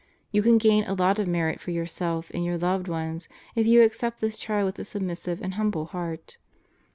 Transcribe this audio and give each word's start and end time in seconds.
You 0.31 0.41
can 0.41 0.57
gain 0.57 0.83
a 0.85 0.95
lot 0.95 1.19
of 1.19 1.27
merit 1.27 1.59
for 1.59 1.69
yourself 1.69 2.31
and 2.33 2.43
your 2.43 2.57
loved 2.57 2.87
ones 2.87 3.29
if 3.53 3.67
you 3.67 3.83
accept 3.83 4.19
this 4.19 4.39
trial 4.39 4.65
with 4.65 4.79
a 4.79 4.83
submissive 4.83 5.43
and 5.43 5.53
humble 5.53 5.85
heart. 5.85 6.37